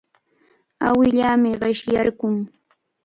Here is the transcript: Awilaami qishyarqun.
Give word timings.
Awilaami 0.87 1.49
qishyarqun. 1.61 2.35